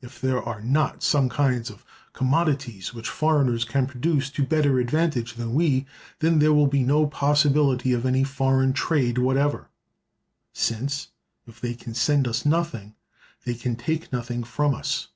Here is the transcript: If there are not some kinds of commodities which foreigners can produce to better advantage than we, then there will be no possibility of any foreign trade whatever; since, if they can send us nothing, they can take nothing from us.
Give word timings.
If 0.00 0.22
there 0.22 0.42
are 0.42 0.62
not 0.62 1.02
some 1.02 1.28
kinds 1.28 1.68
of 1.68 1.84
commodities 2.14 2.94
which 2.94 3.10
foreigners 3.10 3.66
can 3.66 3.86
produce 3.86 4.30
to 4.30 4.42
better 4.46 4.78
advantage 4.80 5.34
than 5.34 5.52
we, 5.52 5.84
then 6.20 6.38
there 6.38 6.54
will 6.54 6.66
be 6.66 6.82
no 6.82 7.06
possibility 7.06 7.92
of 7.92 8.06
any 8.06 8.24
foreign 8.24 8.72
trade 8.72 9.18
whatever; 9.18 9.68
since, 10.54 11.08
if 11.46 11.60
they 11.60 11.74
can 11.74 11.92
send 11.92 12.26
us 12.26 12.46
nothing, 12.46 12.94
they 13.44 13.52
can 13.52 13.76
take 13.76 14.10
nothing 14.10 14.44
from 14.44 14.74
us. 14.74 15.08